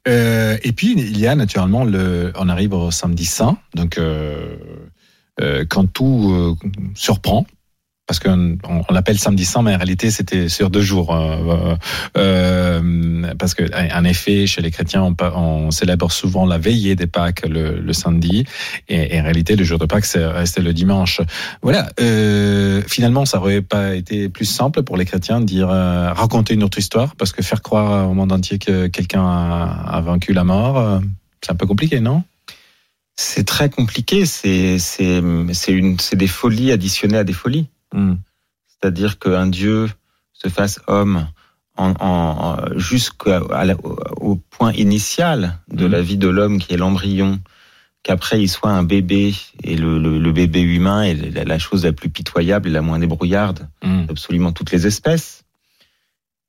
Euh, 0.07 0.57
et 0.63 0.73
puis 0.73 0.93
il 0.97 1.19
y 1.19 1.27
a 1.27 1.35
naturellement 1.35 1.85
le, 1.85 2.33
on 2.37 2.49
arrive 2.49 2.73
au 2.73 2.91
samedi 2.91 3.27
saint, 3.27 3.59
donc 3.75 3.99
euh, 3.99 4.57
euh, 5.41 5.65
quand 5.69 5.87
tout 5.93 6.57
surprend, 6.95 7.47
parce 8.09 8.19
qu'on 8.19 8.57
on, 8.69 8.93
l'appelle 8.93 9.19
samedi 9.19 9.45
saint, 9.45 9.63
mais 9.63 9.75
en 9.75 9.77
réalité 9.77 10.11
c'était 10.11 10.49
sur 10.49 10.71
deux 10.71 10.81
jours, 10.81 11.15
euh, 11.15 11.77
euh, 12.17 13.35
parce 13.39 13.55
que 13.55 13.63
en 13.95 14.05
effet 14.05 14.47
chez 14.49 14.63
les 14.63 14.73
chrétiens 14.73 15.05
on, 15.05 15.15
on 15.37 15.71
célèbre 15.71 16.11
souvent 16.11 16.47
la 16.47 16.59
veillée 16.59 16.97
des 16.97 17.07
Pâques 17.07 17.47
le, 17.47 17.79
le 17.79 17.93
samedi, 17.93 18.45
et, 18.89 19.15
et 19.15 19.21
en 19.21 19.23
réalité 19.23 19.55
le 19.55 19.63
jour 19.63 19.79
de 19.79 19.87
Pâques 19.87 20.07
c'est 20.07 20.27
resté 20.27 20.63
le 20.63 20.73
dimanche. 20.73 21.21
Voilà. 21.63 21.89
Euh, 22.01 22.83
finalement, 22.87 23.27
ça 23.27 23.39
aurait 23.39 23.63
pas 23.63 23.95
été 23.95 24.29
plus 24.29 24.47
simple 24.47 24.83
pour 24.83 24.97
les 24.97 25.05
chrétiens 25.05 25.41
de 25.41 25.45
dire 25.45 25.69
euh, 25.71 26.13
raconter 26.13 26.55
une 26.55 26.63
autre 26.63 26.79
histoire, 26.79 27.15
parce 27.17 27.33
que 27.33 27.43
faire 27.43 27.63
croire 27.63 28.09
au 28.11 28.15
monde 28.15 28.33
entier 28.33 28.59
que 28.59 28.87
quelqu'un 28.87 29.25
a, 29.25 29.85
a 29.87 30.01
vaincu 30.01 30.33
la 30.33 30.45
mort, 30.45 30.79
euh, 30.79 30.99
c'est 31.43 31.53
un 31.53 31.57
peu 31.57 31.67
compliqué, 31.67 32.01
non? 32.01 32.23
C'est 33.17 33.45
très 33.45 33.69
compliqué. 33.69 34.27
C'est 34.27 34.79
c'est 34.79 35.21
c'est 35.53 35.73
une 35.73 35.99
c'est 35.99 36.17
des 36.17 36.29
folies 36.29 36.71
additionnées 36.71 37.19
à 37.19 37.25
des 37.25 37.33
folies. 37.33 37.67
Hmm. 37.95 38.17
C'est-à-dire 38.67 39.19
qu'un 39.19 39.47
Dieu 39.47 39.89
se 40.33 40.49
fasse 40.49 40.81
homme 40.87 41.27
en, 41.77 41.91
en, 41.91 41.95
en- 42.01 42.79
jusqu'à 42.79 43.41
à 43.51 43.65
la- 43.65 43.77
au 43.85 43.97
au 44.21 44.37
point 44.37 44.73
initial 44.73 45.59
de 45.69 45.87
Mhm. 45.87 45.93
la 45.93 46.03
vie 46.03 46.17
de 46.17 46.29
l'homme 46.29 46.59
qui 46.59 46.75
est 46.75 46.77
l'embryon, 46.77 47.41
qu'après 48.03 48.41
il 48.41 48.49
soit 48.49 48.71
un 48.71 48.83
bébé 48.83 49.35
et 49.63 49.77
le, 49.77 49.99
le, 49.99 50.19
le 50.19 50.33
bébé 50.33 50.61
humain 50.61 51.03
est 51.03 51.15
la, 51.35 51.45
la 51.45 51.59
chose 51.59 51.85
la 51.85 51.93
plus 51.93 52.09
pitoyable 52.11 52.69
et 52.69 52.73
la 52.73 52.83
moins 52.83 52.99
débrouillarde 52.99 53.69
Hmm. 53.83 54.07
d'absolument 54.07 54.53
toutes 54.53 54.71
les 54.73 54.87
espèces, 54.87 55.45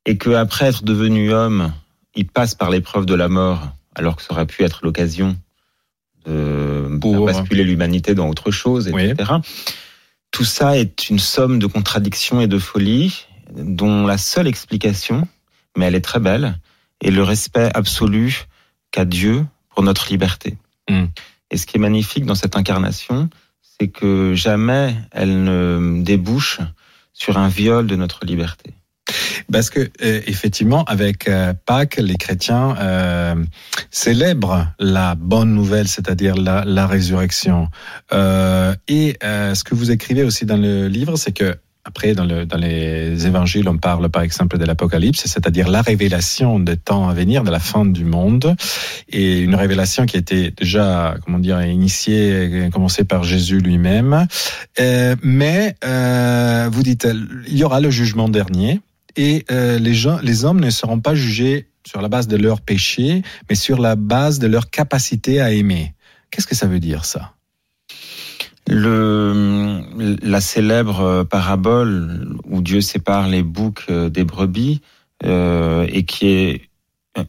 et 0.05 0.17
qu'après 0.17 0.67
être 0.67 0.83
devenu 0.83 1.31
homme, 1.33 1.71
il 2.15 2.27
passe 2.27 2.55
par 2.55 2.69
l'épreuve 2.69 3.05
de 3.05 3.13
la 3.15 3.27
mort, 3.29 3.61
alors 3.95 4.15
que 4.17 4.23
ça 4.23 4.33
aurait 4.33 4.45
pu 4.47 4.63
être 4.63 4.79
l'occasion 4.83 5.37
de 6.25 6.97
Pour- 7.01 7.25
basculer 7.25 7.63
l'humanité 7.63 8.13
dans 8.15 8.27
autre 8.29 8.51
chose, 8.51 8.87
etc. 8.87 9.31
Tout 10.31 10.45
ça 10.45 10.77
est 10.77 11.09
une 11.09 11.19
somme 11.19 11.59
de 11.59 11.67
contradictions 11.67 12.41
et 12.41 12.47
de 12.47 12.59
folies 12.59 13.25
dont 13.51 14.05
la 14.05 14.17
seule 14.17 14.47
explication, 14.47 15.27
mais 15.75 15.85
elle 15.85 15.95
est 15.95 16.01
très 16.01 16.19
belle, 16.19 16.59
est 17.01 17.11
le 17.11 17.23
respect 17.23 17.69
absolu 17.73 18.45
qu'a 18.91 19.05
Dieu 19.05 19.45
pour 19.69 19.83
notre 19.83 20.09
liberté. 20.09 20.57
Mm. 20.89 21.05
Et 21.51 21.57
ce 21.57 21.65
qui 21.65 21.77
est 21.77 21.79
magnifique 21.79 22.25
dans 22.25 22.35
cette 22.35 22.55
incarnation, 22.55 23.29
c'est 23.61 23.87
que 23.87 24.33
jamais 24.35 24.95
elle 25.11 25.43
ne 25.43 26.01
débouche 26.03 26.59
sur 27.13 27.37
un 27.37 27.47
viol 27.47 27.87
de 27.87 27.95
notre 27.95 28.25
liberté. 28.25 28.73
Parce 29.51 29.69
que 29.69 29.79
euh, 29.79 30.21
effectivement, 30.27 30.83
avec 30.85 31.27
euh, 31.27 31.53
Pâques, 31.65 31.97
les 31.97 32.15
chrétiens 32.15 32.75
euh, 32.79 33.35
célèbrent 33.91 34.67
la 34.79 35.15
bonne 35.15 35.53
nouvelle, 35.53 35.87
c'est-à-dire 35.87 36.35
la, 36.35 36.63
la 36.65 36.87
résurrection. 36.87 37.67
Euh, 38.13 38.73
et 38.87 39.17
euh, 39.23 39.55
ce 39.55 39.63
que 39.63 39.75
vous 39.75 39.91
écrivez 39.91 40.23
aussi 40.23 40.45
dans 40.45 40.57
le 40.57 40.87
livre, 40.87 41.15
c'est 41.15 41.31
que 41.31 41.57
après, 41.85 42.13
dans, 42.13 42.25
le, 42.25 42.45
dans 42.45 42.57
les 42.57 43.25
évangiles, 43.25 43.67
on 43.67 43.77
parle 43.77 44.09
par 44.09 44.21
exemple 44.21 44.57
de 44.59 44.65
l'Apocalypse, 44.65 45.25
c'est-à-dire 45.25 45.69
la 45.69 45.81
révélation 45.81 46.59
des 46.59 46.77
temps 46.77 47.09
à 47.09 47.13
venir, 47.13 47.43
de 47.43 47.49
la 47.49 47.59
fin 47.59 47.85
du 47.85 48.03
monde, 48.03 48.55
et 49.07 49.39
une 49.39 49.55
révélation 49.55 50.05
qui 50.05 50.17
été 50.17 50.51
déjà, 50.51 51.15
comment 51.25 51.39
dire, 51.39 51.61
initiée, 51.63 52.69
commencée 52.71 53.05
par 53.05 53.23
Jésus 53.23 53.59
lui-même. 53.59 54.27
Euh, 54.79 55.15
mais 55.23 55.75
euh, 55.83 56.69
vous 56.71 56.83
dites, 56.83 57.07
il 57.47 57.57
y 57.57 57.63
aura 57.63 57.79
le 57.79 57.89
jugement 57.89 58.29
dernier, 58.29 58.81
et 59.15 59.45
euh, 59.51 59.79
les 59.79 59.93
gens, 59.93 60.19
les 60.21 60.45
hommes 60.45 60.59
ne 60.59 60.69
seront 60.69 60.99
pas 60.99 61.15
jugés 61.15 61.67
sur 61.85 62.01
la 62.01 62.09
base 62.09 62.27
de 62.27 62.37
leur 62.37 62.61
péché, 62.61 63.23
mais 63.49 63.55
sur 63.55 63.79
la 63.79 63.95
base 63.95 64.39
de 64.39 64.47
leur 64.47 64.69
capacité 64.69 65.41
à 65.41 65.51
aimer. 65.51 65.93
Qu'est-ce 66.29 66.47
que 66.47 66.55
ça 66.55 66.67
veut 66.67 66.79
dire 66.79 67.05
ça? 67.05 67.33
Le, 68.67 69.81
la 70.21 70.41
célèbre 70.41 71.23
parabole 71.23 72.37
où 72.43 72.61
Dieu 72.61 72.81
sépare 72.81 73.27
les 73.27 73.41
boucs 73.41 73.89
des 73.91 74.23
brebis 74.23 74.81
euh, 75.25 75.87
et 75.89 76.03
qui 76.05 76.27
est 76.27 76.69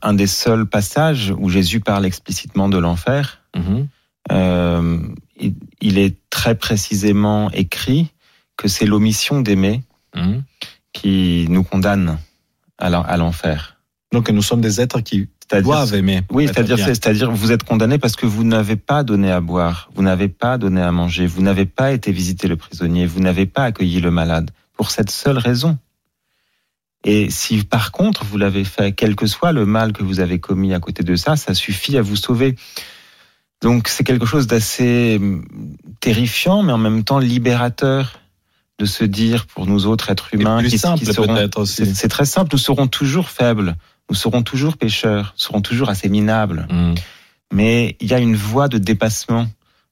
un 0.02 0.12
des 0.12 0.26
seuls 0.26 0.66
passages 0.66 1.32
où 1.38 1.48
Jésus 1.48 1.80
parle 1.80 2.04
explicitement 2.04 2.68
de 2.68 2.76
l'enfer. 2.76 3.42
Mhm. 3.56 3.88
Euh, 4.32 4.98
il, 5.38 5.54
il 5.80 5.98
est 5.98 6.18
très 6.28 6.54
précisément 6.54 7.50
écrit 7.52 8.12
que 8.58 8.68
c'est 8.68 8.84
l'omission 8.84 9.40
d'aimer 9.40 9.82
Mhm. 10.16 10.42
Qui 10.92 11.46
nous 11.48 11.62
condamne 11.62 12.18
à 12.78 12.90
l'en- 12.90 13.02
à 13.02 13.16
l'enfer. 13.16 13.76
Donc 14.12 14.28
nous 14.30 14.42
sommes 14.42 14.60
des 14.60 14.80
êtres 14.80 15.00
qui 15.00 15.28
doivent 15.62 15.94
aimer. 15.94 16.22
Oui, 16.30 16.46
c'est-à-dire, 16.46 16.76
c'est-à-dire, 16.84 17.30
vous 17.30 17.52
êtes 17.52 17.62
condamné 17.64 17.98
parce 17.98 18.16
que 18.16 18.26
vous 18.26 18.44
n'avez 18.44 18.76
pas 18.76 19.02
donné 19.04 19.30
à 19.30 19.40
boire, 19.40 19.90
vous 19.94 20.02
n'avez 20.02 20.28
pas 20.28 20.58
donné 20.58 20.80
à 20.80 20.90
manger, 20.92 21.26
vous 21.26 21.42
n'avez 21.42 21.66
pas 21.66 21.92
été 21.92 22.10
visiter 22.12 22.48
le 22.48 22.56
prisonnier, 22.56 23.06
vous 23.06 23.20
n'avez 23.20 23.46
pas 23.46 23.64
accueilli 23.64 24.00
le 24.00 24.10
malade, 24.10 24.50
pour 24.76 24.90
cette 24.90 25.10
seule 25.10 25.38
raison. 25.38 25.78
Et 27.04 27.30
si 27.30 27.64
par 27.64 27.92
contre 27.92 28.24
vous 28.24 28.36
l'avez 28.36 28.64
fait, 28.64 28.92
quel 28.92 29.16
que 29.16 29.26
soit 29.26 29.52
le 29.52 29.64
mal 29.66 29.92
que 29.92 30.02
vous 30.02 30.20
avez 30.20 30.38
commis 30.38 30.74
à 30.74 30.80
côté 30.80 31.02
de 31.02 31.16
ça, 31.16 31.36
ça 31.36 31.54
suffit 31.54 31.96
à 31.96 32.02
vous 32.02 32.16
sauver. 32.16 32.56
Donc 33.62 33.88
c'est 33.88 34.04
quelque 34.04 34.26
chose 34.26 34.46
d'assez 34.46 35.18
hum, 35.20 35.44
terrifiant, 36.00 36.62
mais 36.62 36.72
en 36.72 36.78
même 36.78 37.04
temps 37.04 37.18
libérateur 37.18 38.18
de 38.80 38.86
se 38.86 39.04
dire 39.04 39.46
pour 39.46 39.66
nous 39.66 39.86
autres 39.86 40.08
êtres 40.08 40.32
humains 40.32 40.62
qui, 40.64 40.78
simple 40.78 41.04
qui 41.04 41.12
seront 41.12 41.36
aussi. 41.56 41.94
c'est 41.94 42.08
très 42.08 42.24
simple, 42.24 42.48
nous 42.52 42.58
serons 42.58 42.86
toujours 42.86 43.28
faibles, 43.28 43.76
nous 44.08 44.16
serons 44.16 44.42
toujours 44.42 44.78
pécheurs, 44.78 45.34
nous 45.36 45.40
serons 45.40 45.60
toujours 45.60 45.90
assez 45.90 46.08
minables. 46.08 46.66
Mhm. 46.70 46.94
Mais 47.52 47.96
il 48.00 48.08
y 48.08 48.14
a 48.14 48.18
une 48.18 48.36
voie 48.36 48.68
de 48.68 48.78
dépassement 48.78 49.46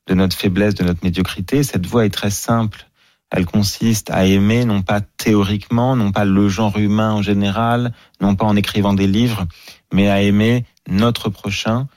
de 0.07 0.14
notre 0.14 0.35
faiblesse, 0.35 0.75
de 0.75 0.85
notre 0.85 1.04
médiocrité. 1.04 1.62
Cette 1.62 1.85
voie 1.85 2.07
est 2.07 2.11
très 2.11 2.30
simple. 2.30 2.87
Elle 3.30 3.45
consiste 3.45 4.11
à 4.11 4.25
aimer, 4.25 4.64
non 4.64 4.80
pas 4.80 5.02
théoriquement, 5.02 5.95
non 5.95 6.11
pas 6.11 6.25
le 6.25 6.49
genre 6.49 6.78
humain 6.78 7.12
en 7.12 7.21
général, 7.21 7.92
non 8.23 8.37
pas 8.37 8.47
en 8.47 8.57
écrivant 8.57 8.95
des 8.95 9.07
livres, 9.07 9.45
mais 9.92 10.09
à 10.09 10.23
aimer 10.23 10.64
notre 10.88 11.28
prochain, 11.28 11.88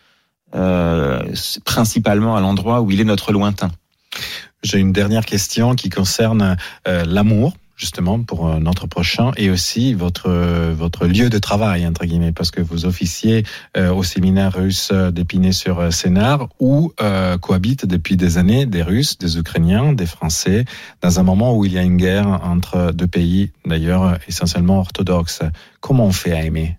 euh, 0.55 1.23
principalement 1.63 2.35
à 2.35 2.41
l'endroit 2.41 2.81
où 2.81 2.91
il 2.91 2.99
est 2.99 3.05
notre 3.05 3.31
lointain. 3.31 3.71
J'ai 4.63 4.79
une 4.79 4.91
dernière 4.91 5.25
question 5.25 5.75
qui 5.75 5.89
concerne 5.89 6.57
euh, 6.87 7.03
l'amour 7.05 7.53
justement 7.75 8.21
pour 8.21 8.47
euh, 8.47 8.59
notre 8.59 8.85
prochain 8.85 9.31
et 9.37 9.49
aussi 9.49 9.95
votre 9.95 10.29
euh, 10.29 10.71
votre 10.77 11.07
lieu 11.07 11.31
de 11.31 11.39
travail 11.39 11.87
entre 11.87 12.05
guillemets 12.05 12.31
parce 12.31 12.51
que 12.51 12.61
vous 12.61 12.85
officiez 12.85 13.43
euh, 13.75 13.91
au 13.91 14.03
séminaire 14.03 14.53
russe 14.53 14.91
d'Épinay 14.91 15.51
sur 15.51 15.79
euh, 15.79 15.89
Sénart 15.89 16.47
où 16.59 16.93
euh, 17.01 17.39
cohabitent 17.39 17.87
depuis 17.87 18.17
des 18.17 18.37
années 18.37 18.67
des 18.67 18.83
Russes, 18.83 19.17
des 19.17 19.39
Ukrainiens, 19.39 19.93
des 19.93 20.05
Français 20.05 20.65
dans 21.01 21.19
un 21.19 21.23
moment 21.23 21.57
où 21.57 21.65
il 21.65 21.73
y 21.73 21.79
a 21.79 21.81
une 21.81 21.97
guerre 21.97 22.27
entre 22.43 22.91
deux 22.91 23.07
pays 23.07 23.51
d'ailleurs 23.65 24.19
essentiellement 24.27 24.77
orthodoxes. 24.77 25.41
Comment 25.79 26.05
on 26.05 26.11
fait 26.11 26.33
à 26.33 26.43
aimer? 26.43 26.77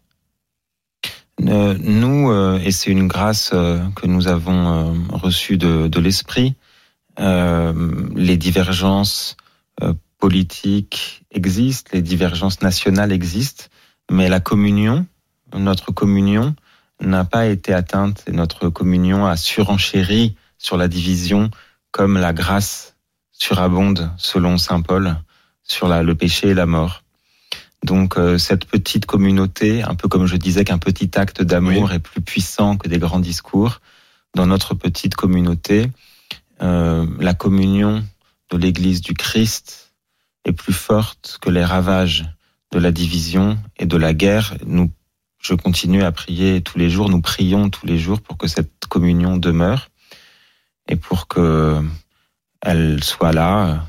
Euh, 1.41 1.77
nous, 1.81 2.31
euh, 2.31 2.61
et 2.62 2.71
c'est 2.71 2.91
une 2.91 3.09
grâce 3.09 3.51
euh, 3.53 3.81
que 3.97 4.07
nous 4.07 4.29
avons 4.29 4.69
euh, 4.69 4.93
reçue 5.12 5.57
de, 5.57 5.89
de 5.89 6.01
l'esprit, 6.01 6.55
euh, 6.55 6.72
les 7.19 8.37
divergences 8.37 9.37
euh, 9.83 9.95
politiques 10.19 11.25
existent, 11.31 11.90
les 11.92 12.02
divergences 12.02 12.62
nationales 12.62 13.12
existent, 13.12 13.64
mais 14.11 14.28
la 14.28 14.40
communion, 14.40 15.07
notre 15.54 15.92
communion, 15.92 16.54
n'a 17.00 17.25
pas 17.25 17.47
été 17.47 17.75
atteinte 17.75 18.23
et 18.28 18.33
notre 18.33 18.69
communion 18.69 19.26
a 19.26 19.37
surenchéri 19.37 20.37
sur 20.59 20.76
la 20.76 20.88
division 20.88 21.50
comme 21.90 22.16
la 22.16 22.33
grâce 22.33 22.95
surabonde, 23.33 24.11
selon 24.16 24.57
Saint 24.59 24.83
Paul, 24.83 25.16
sur 25.64 25.88
la, 25.88 26.02
le 26.02 26.14
péché 26.14 26.49
et 26.49 26.54
la 26.54 26.66
mort. 26.66 27.02
Donc 27.85 28.16
euh, 28.16 28.38
cette 28.38 28.66
petite 28.66 29.07
communauté, 29.07 29.83
un 29.83 29.97
peu 29.97 30.07
comme 30.09 30.26
je 30.26 30.37
disais 30.37 30.64
qu'un 30.64 30.78
petit 30.78 31.11
acte 31.19 31.42
d'amour 31.42 31.88
Oui. 31.90 31.97
est 31.97 31.99
plus 31.99 32.21
puissant 32.21 32.76
que 32.76 32.88
des 32.88 32.99
grands 32.99 33.19
discours, 33.19 33.81
dans 34.37 34.47
notre 34.47 34.75
petite 34.75 35.16
communauté, 35.16 35.90
euh, 36.62 37.07
la 37.19 37.35
communion 37.35 38.04
de 38.50 38.57
l'Église 38.57 39.00
du 39.00 39.14
Christ 39.14 39.95
est 40.45 40.52
plus 40.52 40.73
forte 40.73 41.38
que 41.40 41.50
les 41.50 41.64
ravages 41.64 42.25
de 42.73 42.78
la 42.78 42.92
division 42.92 43.59
et 43.76 43.87
de 43.87 43.97
la 43.97 44.14
guerre. 44.14 44.54
Nous, 44.64 44.90
je 45.40 45.54
continue 45.54 46.02
à 46.02 46.12
prier 46.12 46.62
tous 46.62 46.78
les 46.78 46.90
jours, 46.90 47.09
nous 47.09 47.21
prions 47.21 47.71
tous 47.71 47.87
les 47.87 47.99
jours 47.99 48.21
pour 48.21 48.38
que 48.38 48.47
cette 48.47 48.87
communion 48.88 49.37
demeure 49.37 49.90
et 50.88 50.97
pour 50.97 51.28
que 51.28 51.83
elle 52.61 53.02
soit 53.02 53.33
là 53.33 53.85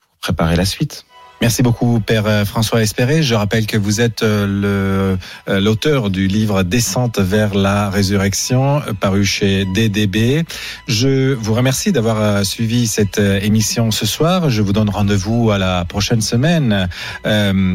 pour 0.00 0.18
préparer 0.18 0.56
la 0.56 0.64
suite. 0.64 1.06
Merci 1.40 1.62
beaucoup, 1.62 2.00
Père 2.00 2.26
euh, 2.26 2.44
François 2.44 2.82
Espéré. 2.82 3.22
Je 3.22 3.34
rappelle 3.34 3.66
que 3.66 3.76
vous 3.76 4.00
êtes 4.00 4.22
euh, 4.22 5.16
euh, 5.48 5.60
l'auteur 5.60 6.10
du 6.10 6.26
livre 6.26 6.64
Descente 6.64 7.20
vers 7.20 7.54
la 7.54 7.90
résurrection, 7.90 8.82
paru 9.00 9.24
chez 9.24 9.64
DDB. 9.64 10.44
Je 10.88 11.34
vous 11.34 11.54
remercie 11.54 11.92
d'avoir 11.92 12.44
suivi 12.44 12.86
cette 12.86 13.18
émission 13.18 13.90
ce 13.90 14.04
soir. 14.04 14.50
Je 14.50 14.62
vous 14.62 14.72
donne 14.72 14.90
rendez-vous 14.90 15.50
à 15.50 15.58
la 15.58 15.84
prochaine 15.84 16.20
semaine, 16.20 16.88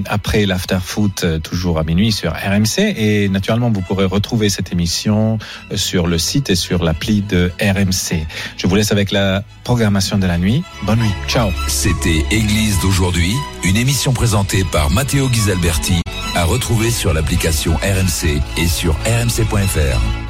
après 0.07 0.45
l'after 0.45 0.79
foot, 0.81 1.23
euh, 1.23 1.39
toujours 1.39 1.79
à 1.79 1.83
minuit 1.83 2.11
sur 2.11 2.33
RMC. 2.33 2.93
Et 2.97 3.29
naturellement, 3.29 3.69
vous 3.71 3.81
pourrez 3.81 4.05
retrouver 4.05 4.49
cette 4.49 4.71
émission 4.71 5.37
sur 5.75 6.07
le 6.07 6.17
site 6.17 6.49
et 6.49 6.55
sur 6.55 6.83
l'appli 6.83 7.21
de 7.21 7.51
RMC. 7.61 8.25
Je 8.57 8.67
vous 8.67 8.75
laisse 8.75 8.91
avec 8.91 9.11
la 9.11 9.43
programmation 9.63 10.17
de 10.17 10.27
la 10.27 10.37
nuit. 10.37 10.63
Bonne 10.83 10.99
nuit. 10.99 11.13
Ciao. 11.27 11.49
C'était 11.67 12.25
Église 12.31 12.79
d'aujourd'hui, 12.81 13.33
une 13.63 13.77
émission 13.77 14.13
présentée 14.13 14.63
par 14.63 14.89
Matteo 14.89 15.29
Ghisalberti, 15.29 16.01
à 16.35 16.43
retrouver 16.43 16.91
sur 16.91 17.13
l'application 17.13 17.75
RMC 17.75 18.41
et 18.57 18.67
sur 18.67 18.93
rmc.fr. 19.05 20.23